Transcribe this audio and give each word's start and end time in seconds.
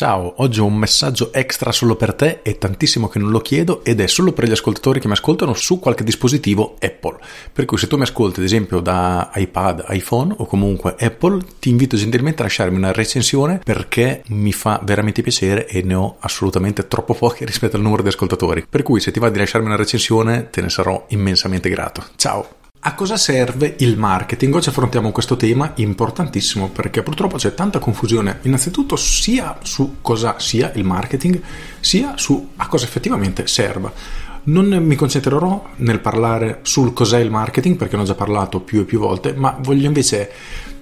Ciao, 0.00 0.32
oggi 0.38 0.60
ho 0.60 0.64
un 0.64 0.76
messaggio 0.76 1.30
extra 1.30 1.72
solo 1.72 1.94
per 1.94 2.14
te, 2.14 2.40
è 2.40 2.56
tantissimo 2.56 3.06
che 3.08 3.18
non 3.18 3.28
lo 3.28 3.40
chiedo 3.40 3.84
ed 3.84 4.00
è 4.00 4.06
solo 4.06 4.32
per 4.32 4.48
gli 4.48 4.52
ascoltatori 4.52 4.98
che 4.98 5.08
mi 5.08 5.12
ascoltano 5.12 5.52
su 5.52 5.78
qualche 5.78 6.04
dispositivo 6.04 6.76
Apple. 6.80 7.18
Per 7.52 7.66
cui 7.66 7.76
se 7.76 7.86
tu 7.86 7.98
mi 7.98 8.04
ascolti 8.04 8.40
ad 8.40 8.46
esempio 8.46 8.80
da 8.80 9.30
iPad, 9.34 9.84
iPhone 9.90 10.32
o 10.38 10.46
comunque 10.46 10.96
Apple, 10.98 11.42
ti 11.58 11.68
invito 11.68 11.98
gentilmente 11.98 12.40
a 12.40 12.44
lasciarmi 12.46 12.78
una 12.78 12.92
recensione 12.92 13.60
perché 13.62 14.22
mi 14.28 14.54
fa 14.54 14.80
veramente 14.82 15.20
piacere 15.20 15.68
e 15.68 15.82
ne 15.82 15.92
ho 15.92 16.16
assolutamente 16.20 16.88
troppo 16.88 17.12
poche 17.12 17.44
rispetto 17.44 17.76
al 17.76 17.82
numero 17.82 18.00
di 18.02 18.08
ascoltatori. 18.08 18.64
Per 18.66 18.82
cui 18.82 19.00
se 19.00 19.10
ti 19.10 19.20
va 19.20 19.28
di 19.28 19.36
lasciarmi 19.36 19.66
una 19.66 19.76
recensione 19.76 20.48
te 20.48 20.62
ne 20.62 20.70
sarò 20.70 21.04
immensamente 21.08 21.68
grato. 21.68 22.02
Ciao! 22.16 22.59
A 22.82 22.94
cosa 22.94 23.18
serve 23.18 23.74
il 23.80 23.98
marketing? 23.98 24.54
Oggi 24.54 24.70
affrontiamo 24.70 25.12
questo 25.12 25.36
tema 25.36 25.72
importantissimo 25.74 26.70
perché 26.70 27.02
purtroppo 27.02 27.36
c'è 27.36 27.52
tanta 27.52 27.78
confusione, 27.78 28.38
innanzitutto 28.42 28.96
sia 28.96 29.58
su 29.60 29.96
cosa 30.00 30.38
sia 30.38 30.72
il 30.76 30.84
marketing, 30.84 31.42
sia 31.78 32.16
su 32.16 32.52
a 32.56 32.66
cosa 32.68 32.86
effettivamente 32.86 33.46
serva. 33.46 33.92
Non 34.44 34.68
mi 34.68 34.94
concentrerò 34.94 35.62
nel 35.76 36.00
parlare 36.00 36.60
sul 36.62 36.94
cos'è 36.94 37.18
il 37.18 37.30
marketing 37.30 37.76
perché 37.76 37.96
ne 37.96 38.02
ho 38.02 38.06
già 38.06 38.14
parlato 38.14 38.60
più 38.60 38.80
e 38.80 38.84
più 38.84 38.98
volte, 38.98 39.34
ma 39.34 39.54
voglio 39.60 39.86
invece 39.86 40.30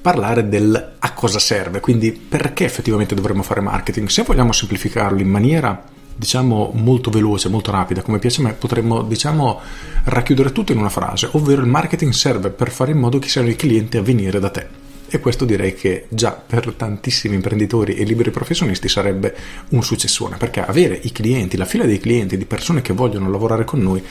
parlare 0.00 0.48
del 0.48 0.92
a 1.00 1.12
cosa 1.14 1.40
serve, 1.40 1.80
quindi 1.80 2.12
perché 2.12 2.64
effettivamente 2.64 3.16
dovremmo 3.16 3.42
fare 3.42 3.60
marketing. 3.60 4.06
Se 4.06 4.22
vogliamo 4.22 4.52
semplificarlo 4.52 5.18
in 5.18 5.28
maniera 5.28 5.96
diciamo 6.18 6.72
molto 6.74 7.10
veloce, 7.10 7.48
molto 7.48 7.70
rapida, 7.70 8.02
come 8.02 8.18
piace 8.18 8.40
a 8.40 8.44
me, 8.44 8.52
potremmo 8.54 9.02
diciamo 9.02 9.60
racchiudere 10.04 10.50
tutto 10.50 10.72
in 10.72 10.78
una 10.78 10.88
frase, 10.88 11.28
ovvero 11.32 11.60
il 11.60 11.68
marketing 11.68 12.12
serve 12.12 12.50
per 12.50 12.70
fare 12.70 12.90
in 12.90 12.98
modo 12.98 13.20
che 13.20 13.28
siano 13.28 13.48
i 13.48 13.54
clienti 13.54 13.96
a 13.98 14.02
venire 14.02 14.40
da 14.40 14.50
te. 14.50 14.66
E 15.10 15.20
questo 15.20 15.44
direi 15.44 15.74
che 15.74 16.06
già 16.08 16.32
per 16.32 16.74
tantissimi 16.76 17.36
imprenditori 17.36 17.94
e 17.94 18.04
liberi 18.04 18.30
professionisti 18.30 18.88
sarebbe 18.88 19.34
un 19.70 19.82
successone, 19.82 20.36
perché 20.36 20.60
avere 20.60 20.98
i 21.00 21.12
clienti, 21.12 21.56
la 21.56 21.64
fila 21.64 21.84
dei 21.84 22.00
clienti, 22.00 22.36
di 22.36 22.44
persone 22.44 22.82
che 22.82 22.92
vogliono 22.92 23.30
lavorare 23.30 23.64
con 23.64 23.80
noi, 23.80 24.02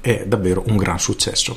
è 0.00 0.24
davvero 0.26 0.64
un 0.66 0.76
gran 0.76 0.98
successo. 0.98 1.56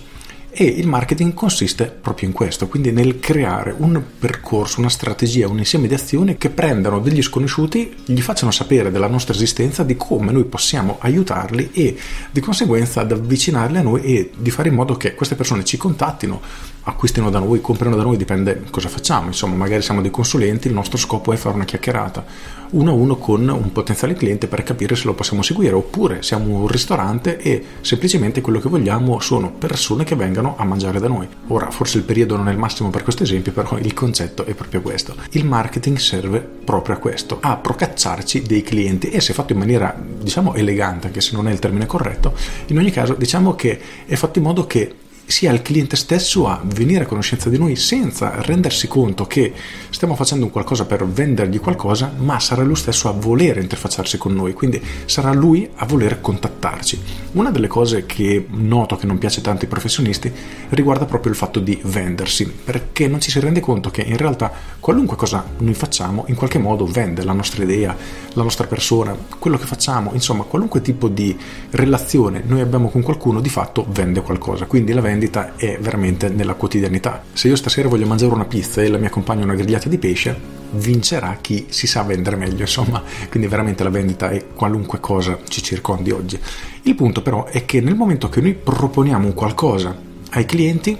E 0.57 0.63
il 0.63 0.87
marketing 0.87 1.33
consiste 1.33 1.87
proprio 1.87 2.29
in 2.29 2.33
questo, 2.33 2.69
quindi 2.69 2.89
nel 2.89 3.19
creare 3.19 3.75
un 3.77 4.01
percorso, 4.17 4.79
una 4.79 4.87
strategia, 4.87 5.49
un 5.49 5.57
insieme 5.57 5.89
di 5.89 5.93
azioni 5.93 6.37
che 6.37 6.49
prendano 6.49 7.01
degli 7.01 7.21
sconosciuti, 7.21 7.93
gli 8.05 8.21
facciano 8.21 8.51
sapere 8.51 8.89
della 8.89 9.09
nostra 9.09 9.33
esistenza, 9.33 9.83
di 9.83 9.97
come 9.97 10.31
noi 10.31 10.45
possiamo 10.45 10.95
aiutarli 11.01 11.71
e 11.73 11.97
di 12.31 12.39
conseguenza 12.39 13.01
ad 13.01 13.11
avvicinarli 13.11 13.77
a 13.79 13.81
noi 13.81 14.03
e 14.03 14.31
di 14.33 14.49
fare 14.49 14.69
in 14.69 14.75
modo 14.75 14.95
che 14.95 15.13
queste 15.13 15.35
persone 15.35 15.65
ci 15.65 15.75
contattino, 15.75 16.39
acquistino 16.83 17.29
da 17.29 17.39
noi, 17.39 17.59
comprino 17.59 17.97
da 17.97 18.03
noi, 18.03 18.15
dipende 18.15 18.63
cosa 18.69 18.87
facciamo, 18.87 19.27
insomma 19.27 19.55
magari 19.55 19.81
siamo 19.81 19.99
dei 19.99 20.11
consulenti, 20.11 20.69
il 20.69 20.73
nostro 20.73 20.97
scopo 20.97 21.33
è 21.33 21.35
fare 21.35 21.55
una 21.55 21.65
chiacchierata 21.65 22.55
uno 22.75 22.91
a 22.91 22.93
uno 22.93 23.15
con 23.17 23.47
un 23.47 23.71
potenziale 23.71 24.13
cliente 24.13 24.47
per 24.47 24.63
capire 24.63 24.95
se 24.95 25.05
lo 25.05 25.13
possiamo 25.13 25.41
seguire 25.41 25.73
oppure 25.73 26.23
siamo 26.23 26.59
un 26.59 26.67
ristorante 26.67 27.37
e 27.37 27.63
semplicemente 27.81 28.41
quello 28.41 28.59
che 28.59 28.69
vogliamo 28.69 29.19
sono 29.19 29.51
persone 29.51 30.03
che 30.03 30.15
vengano 30.15 30.44
a 30.57 30.63
mangiare 30.63 30.99
da 30.99 31.07
noi. 31.07 31.27
Ora 31.47 31.71
forse 31.71 31.97
il 31.97 32.03
periodo 32.03 32.35
non 32.35 32.47
è 32.47 32.51
il 32.51 32.57
massimo 32.57 32.89
per 32.89 33.03
questo 33.03 33.23
esempio 33.23 33.51
però 33.51 33.77
il 33.79 33.93
concetto 33.93 34.45
è 34.45 34.53
proprio 34.53 34.81
questo. 34.81 35.15
Il 35.31 35.45
marketing 35.45 35.97
serve 35.97 36.39
proprio 36.39 36.95
a 36.95 36.99
questo, 36.99 37.39
a 37.41 37.55
procacciarci 37.57 38.43
dei 38.43 38.61
clienti 38.61 39.09
e 39.09 39.21
se 39.21 39.33
fatto 39.33 39.53
in 39.53 39.59
maniera 39.59 39.95
diciamo 39.97 40.53
elegante 40.53 41.07
anche 41.07 41.21
se 41.21 41.35
non 41.35 41.47
è 41.47 41.51
il 41.51 41.59
termine 41.59 41.85
corretto, 41.85 42.33
in 42.67 42.77
ogni 42.77 42.91
caso 42.91 43.13
diciamo 43.13 43.55
che 43.55 43.79
è 44.05 44.15
fatto 44.15 44.39
in 44.39 44.45
modo 44.45 44.67
che 44.67 44.93
sia 45.25 45.51
il 45.51 45.61
cliente 45.61 45.95
stesso 45.95 46.47
a 46.47 46.61
venire 46.63 47.03
a 47.03 47.07
conoscenza 47.07 47.49
di 47.49 47.57
noi 47.57 47.75
senza 47.75 48.41
rendersi 48.41 48.87
conto 48.87 49.25
che 49.25 49.53
stiamo 49.89 50.15
facendo 50.15 50.49
qualcosa 50.49 50.85
per 50.85 51.05
vendergli 51.07 51.59
qualcosa, 51.59 52.13
ma 52.17 52.39
sarà 52.39 52.63
lui 52.63 52.75
stesso 52.75 53.09
a 53.09 53.11
volere 53.11 53.61
interfacciarsi 53.61 54.17
con 54.17 54.33
noi, 54.33 54.53
quindi 54.53 54.81
sarà 55.05 55.33
lui 55.33 55.67
a 55.75 55.85
voler 55.85 56.21
contattarci. 56.21 57.01
Una 57.33 57.49
delle 57.49 57.67
cose 57.67 58.05
che 58.05 58.45
noto 58.49 58.95
che 58.97 59.07
non 59.07 59.17
piace 59.17 59.41
tanto 59.41 59.63
ai 59.63 59.69
professionisti 59.69 60.31
riguarda 60.69 61.05
proprio 61.05 61.31
il 61.31 61.37
fatto 61.37 61.59
di 61.59 61.79
vendersi, 61.83 62.45
perché 62.45 63.07
non 63.07 63.19
ci 63.19 63.31
si 63.31 63.39
rende 63.39 63.59
conto 63.59 63.89
che 63.89 64.01
in 64.01 64.17
realtà 64.17 64.51
qualunque 64.79 65.17
cosa 65.17 65.43
noi 65.57 65.73
facciamo 65.73 66.25
in 66.27 66.35
qualche 66.35 66.59
modo 66.59 66.85
vende 66.85 67.23
la 67.23 67.33
nostra 67.33 67.63
idea, 67.63 67.95
la 68.33 68.43
nostra 68.43 68.67
persona, 68.67 69.15
quello 69.39 69.57
che 69.57 69.65
facciamo, 69.65 70.11
insomma 70.13 70.43
qualunque 70.43 70.81
tipo 70.81 71.07
di 71.07 71.35
relazione 71.71 72.43
noi 72.45 72.61
abbiamo 72.61 72.89
con 72.89 73.01
qualcuno 73.01 73.41
di 73.41 73.49
fatto 73.49 73.85
vende 73.89 74.21
qualcosa, 74.21 74.65
quindi 74.65 74.93
la 74.93 75.01
vendita 75.01 75.14
vendita 75.15 75.55
è 75.55 75.77
veramente 75.79 76.27
nella 76.27 76.55
quotidianità. 76.55 77.23
Se 77.31 77.47
io 77.47 77.55
stasera 77.55 77.87
voglio 77.87 78.05
mangiare 78.05 78.33
una 78.33 78.45
pizza 78.45 78.81
e 78.81 78.89
la 78.89 78.97
mia 78.97 79.09
compagna 79.09 79.45
una 79.45 79.55
grigliata 79.55 79.87
di 79.87 79.97
pesce, 79.97 80.37
vincerà 80.71 81.37
chi 81.39 81.67
si 81.69 81.87
sa 81.87 82.03
vendere 82.03 82.35
meglio, 82.35 82.61
insomma, 82.61 83.01
quindi 83.29 83.47
veramente 83.47 83.83
la 83.83 83.89
vendita 83.89 84.29
è 84.29 84.47
qualunque 84.53 84.99
cosa 84.99 85.39
ci 85.47 85.63
circondi 85.63 86.11
oggi. 86.11 86.37
Il 86.83 86.95
punto 86.95 87.21
però 87.21 87.45
è 87.45 87.65
che 87.65 87.79
nel 87.79 87.95
momento 87.95 88.27
che 88.27 88.41
noi 88.41 88.53
proponiamo 88.53 89.25
un 89.25 89.33
qualcosa 89.33 89.97
ai 90.31 90.45
clienti, 90.45 90.97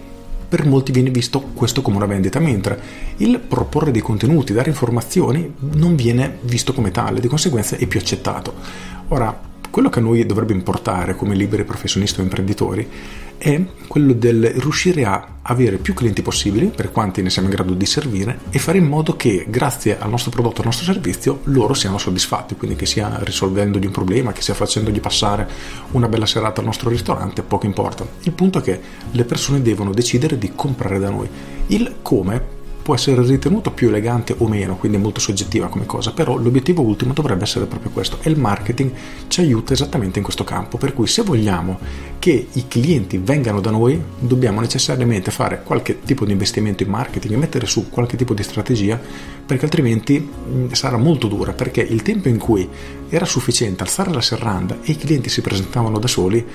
per 0.48 0.66
molti 0.66 0.94
viene 0.94 1.10
visto 1.10 1.42
questo 1.54 1.82
come 1.82 1.98
una 1.98 2.06
vendita, 2.06 2.40
mentre 2.40 2.80
il 3.18 3.40
proporre 3.40 3.92
dei 3.92 4.02
contenuti, 4.02 4.54
dare 4.54 4.70
informazioni 4.70 5.54
non 5.74 5.96
viene 5.96 6.38
visto 6.42 6.72
come 6.74 6.92
tale, 6.92 7.20
di 7.20 7.28
conseguenza 7.28 7.76
è 7.76 7.86
più 7.86 8.00
accettato. 8.00 8.54
Ora, 9.10 9.38
quello 9.76 9.90
che 9.90 10.00
a 10.00 10.02
noi 10.02 10.26
dovrebbe 10.26 10.54
importare 10.54 11.18
come 11.18 11.36
liberi 11.36 11.66
professionisti 11.66 12.22
o 12.22 12.24
imprenditori 12.24 12.88
è 13.38 13.62
quello 13.88 14.14
del 14.14 14.52
riuscire 14.52 15.04
a 15.04 15.40
avere 15.42 15.80
più 15.80 15.94
clienti 15.94 16.22
possibili, 16.22 16.68
per 16.68 16.94
quanti 16.94 17.22
ne 17.22 17.30
siamo 17.30 17.50
in 17.50 17.56
grado 17.56 17.74
di 17.74 17.86
servire, 17.86 18.40
e 18.52 18.58
fare 18.58 18.78
in 18.78 18.86
modo 18.86 19.18
che 19.18 19.46
grazie 19.50 20.00
al 20.00 20.10
nostro 20.10 20.32
prodotto, 20.32 20.62
al 20.62 20.68
nostro 20.68 20.86
servizio, 20.86 21.42
loro 21.44 21.74
siano 21.74 21.98
soddisfatti, 21.98 22.56
quindi 22.56 22.78
che 22.78 22.86
sia 22.86 23.20
risolvendogli 23.20 23.86
un 23.86 23.92
problema, 23.92 24.32
che 24.32 24.42
sia 24.42 24.54
facendogli 24.54 25.02
passare 25.02 25.46
una 25.92 26.08
bella 26.08 26.26
serata 26.26 26.62
al 26.62 26.68
nostro 26.68 26.90
ristorante, 26.90 27.44
poco 27.44 27.66
importa. 27.66 28.08
Il 28.22 28.32
punto 28.32 28.60
è 28.60 28.62
che 28.62 28.80
le 29.12 29.26
persone 29.26 29.62
devono 29.62 29.92
decidere 29.92 30.38
di 30.38 30.54
comprare 30.56 31.00
da 31.00 31.10
noi. 31.10 31.28
Il 31.68 31.96
come 32.02 32.55
può 32.86 32.94
essere 32.94 33.20
ritenuto 33.24 33.72
più 33.72 33.88
elegante 33.88 34.36
o 34.38 34.48
meno, 34.48 34.76
quindi 34.78 35.00
è 35.00 35.02
molto 35.02 35.20
soggettiva 35.20 35.70
come 35.70 35.88
cosa, 35.88 36.12
però 36.12 36.38
l'obiettivo 36.38 36.84
ultimo 36.84 37.14
dovrebbe 37.14 37.42
essere 37.42 37.66
proprio 37.66 37.90
questo 37.90 38.20
e 38.22 38.30
il 38.30 38.38
marketing 38.38 38.92
ci 39.28 39.42
aiuta 39.42 39.74
esattamente 39.74 40.20
in 40.20 40.24
questo 40.24 40.44
campo, 40.44 40.78
per 40.78 40.94
cui 40.94 41.08
se 41.08 41.24
vogliamo 41.24 41.80
che 42.20 42.46
i 42.52 42.68
clienti 42.68 43.18
vengano 43.18 43.60
da 43.60 43.72
noi, 43.72 44.00
dobbiamo 44.20 44.60
necessariamente 44.60 45.32
fare 45.32 45.64
qualche 45.64 46.02
tipo 46.02 46.26
di 46.26 46.34
investimento 46.34 46.84
in 46.84 46.90
marketing 46.90 47.34
e 47.34 47.38
mettere 47.38 47.66
su 47.66 47.90
qualche 47.90 48.18
tipo 48.18 48.36
di 48.36 48.44
strategia, 48.44 49.02
perché 49.44 49.66
altrimenti 49.66 50.30
sarà 50.74 50.98
molto 50.98 51.26
dura, 51.26 51.54
perché 51.54 51.82
il 51.82 52.04
tempo 52.04 52.28
in 52.28 52.38
cui 52.38 52.70
era 53.16 53.26
sufficiente 53.26 53.84
alzare 53.84 54.12
la 54.12 54.22
serranda 54.22 54.80
e 54.82 54.92
i 54.92 54.98
clienti 54.98 55.30
si 55.30 55.40
presentavano 55.42 56.00
da 56.00 56.08
soli 56.08 56.46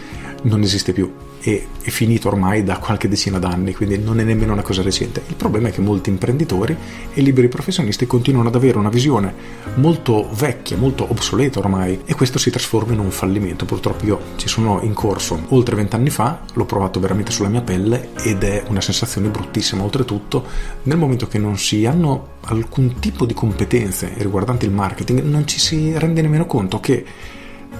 non 0.42 0.62
esiste 0.62 0.92
più 0.92 1.10
e 1.42 1.66
è 1.80 1.88
finito 1.88 2.28
ormai 2.28 2.62
da 2.62 2.76
qualche 2.78 3.08
decina 3.08 3.38
d'anni, 3.38 3.74
quindi 3.74 3.98
non 3.98 4.20
è 4.20 4.22
nemmeno 4.22 4.52
una 4.52 4.62
cosa 4.62 4.82
recente. 4.82 5.22
Il 5.26 5.36
problema 5.36 5.68
è 5.68 5.72
che 5.72 5.80
molti 5.80 6.10
imprenditori 6.10 6.76
e 7.14 7.20
liberi 7.22 7.48
professionisti 7.48 8.06
continuano 8.06 8.48
ad 8.48 8.54
avere 8.54 8.76
una 8.76 8.90
visione 8.90 9.34
molto 9.76 10.28
vecchia, 10.34 10.76
molto 10.76 11.06
obsoleta 11.08 11.58
ormai 11.58 12.00
e 12.04 12.14
questo 12.14 12.38
si 12.38 12.50
trasforma 12.50 12.92
in 12.92 12.98
un 12.98 13.10
fallimento. 13.10 13.64
Purtroppo 13.64 14.04
io 14.04 14.20
ci 14.36 14.48
sono 14.48 14.80
in 14.82 14.92
corso 14.92 15.46
oltre 15.48 15.76
vent'anni 15.76 16.10
fa, 16.10 16.42
l'ho 16.52 16.66
provato 16.66 17.00
veramente 17.00 17.32
sulla 17.32 17.48
mia 17.48 17.62
pelle 17.62 18.10
ed 18.22 18.42
è 18.42 18.64
una 18.68 18.82
sensazione 18.82 19.28
bruttissima. 19.28 19.82
Oltretutto, 19.82 20.44
nel 20.82 20.98
momento 20.98 21.26
che 21.26 21.38
non 21.38 21.56
si 21.56 21.86
hanno 21.86 22.38
alcun 22.42 22.98
tipo 22.98 23.26
di 23.26 23.34
competenze 23.34 24.12
riguardanti 24.16 24.64
il 24.64 24.72
marketing, 24.72 25.22
non 25.22 25.46
ci 25.46 25.58
si 25.58 25.96
rende 25.96 26.22
nemmeno 26.22 26.46
conto 26.46 26.80
che 26.80 27.04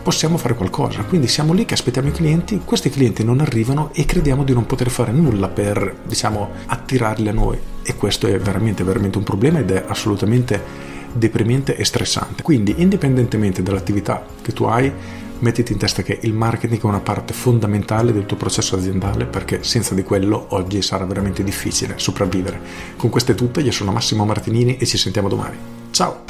possiamo 0.03 0.37
fare 0.37 0.55
qualcosa. 0.55 1.03
Quindi 1.03 1.29
siamo 1.29 1.53
lì 1.53 1.65
che 1.65 1.75
aspettiamo 1.75 2.09
i 2.09 2.13
clienti, 2.13 2.61
questi 2.65 2.91
clienti 2.91 3.25
non 3.25 3.41
arrivano 3.41 3.91
e 3.93 4.05
crediamo 4.05 4.45
di 4.45 4.53
non 4.53 4.67
poter 4.67 4.91
fare 4.91 5.13
nulla 5.13 5.49
per, 5.49 5.97
diciamo, 6.05 6.51
attirarli 6.67 7.29
a 7.29 7.33
noi. 7.33 7.59
E 7.83 7.97
questo 7.97 8.27
è 8.27 8.39
veramente, 8.39 8.85
veramente 8.85 9.19
un 9.19 9.25
problema 9.25 9.59
ed 9.59 9.71
è 9.71 9.85
assolutamente 9.87 10.89
deprimente 11.13 11.77
e 11.77 11.85
stressante. 11.85 12.43
Quindi, 12.43 12.77
indipendentemente 12.79 13.63
dall'attività 13.63 14.25
che 14.41 14.53
tu 14.53 14.65
hai, 14.65 14.93
mettiti 15.41 15.73
in 15.73 15.79
testa 15.79 16.03
che 16.03 16.19
il 16.23 16.33
marketing 16.33 16.81
è 16.81 16.87
una 16.87 17.01
parte 17.01 17.33
fondamentale 17.33 18.13
del 18.13 18.27
tuo 18.27 18.37
processo 18.37 18.77
aziendale 18.77 19.27
perché 19.27 19.63
senza 19.63 19.95
di 19.95 20.03
quello 20.03 20.47
oggi 20.51 20.81
sarà 20.83 21.05
veramente 21.05 21.43
difficile 21.43 21.95
sopravvivere. 21.97 22.61
Con 22.97 23.11
queste 23.11 23.35
tutte, 23.35 23.61
io 23.61 23.73
sono 23.73 23.93
Massimo 23.93 24.25
Martinini 24.25 24.77
e 24.77 24.87
ci 24.87 24.97
sentiamo 24.99 25.29
domani. 25.29 25.57
Ciao! 25.91 26.25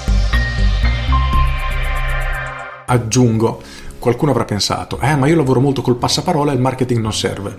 aggiungo, 2.90 3.62
qualcuno 3.98 4.32
avrà 4.32 4.44
pensato, 4.44 4.98
eh 5.00 5.14
ma 5.14 5.26
io 5.26 5.36
lavoro 5.36 5.60
molto 5.60 5.80
col 5.80 5.96
passaparola 5.96 6.52
e 6.52 6.54
il 6.54 6.60
marketing 6.60 7.00
non 7.00 7.12
serve. 7.12 7.56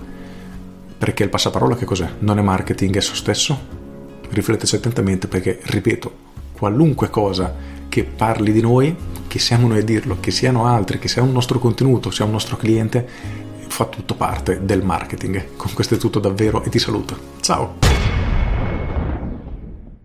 Perché 0.97 1.23
il 1.23 1.29
passaparola 1.29 1.75
che 1.75 1.85
cos'è? 1.85 2.07
Non 2.19 2.37
è 2.37 2.41
marketing 2.41 2.95
esso 2.95 3.15
stesso? 3.15 3.57
Rifletteci 4.29 4.75
attentamente 4.75 5.27
perché, 5.27 5.59
ripeto, 5.63 6.13
qualunque 6.51 7.09
cosa 7.09 7.53
che 7.89 8.03
parli 8.03 8.51
di 8.51 8.61
noi, 8.61 8.95
che 9.31 9.39
siamo 9.39 9.65
noi 9.65 9.79
a 9.79 9.83
dirlo, 9.83 10.17
che 10.19 10.29
siano 10.29 10.65
altri, 10.65 10.99
che 10.99 11.07
sia 11.07 11.21
un 11.21 11.31
nostro 11.31 11.57
contenuto, 11.57 12.11
sia 12.11 12.25
un 12.25 12.31
nostro 12.31 12.57
cliente, 12.57 13.07
fa 13.69 13.85
tutto 13.85 14.13
parte 14.15 14.59
del 14.65 14.83
marketing. 14.83 15.55
Con 15.55 15.71
questo 15.73 15.95
è 15.95 15.97
tutto 15.97 16.19
davvero 16.19 16.61
e 16.65 16.69
ti 16.69 16.79
saluto. 16.79 17.17
Ciao! 17.39 18.20